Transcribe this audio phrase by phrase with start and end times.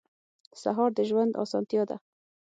[0.61, 1.97] سهار د ژوند اسانتیا ده.